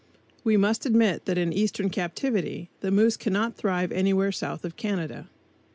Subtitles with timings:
[0.43, 5.29] We must admit that in eastern captivity the moose cannot thrive anywhere south of Canada.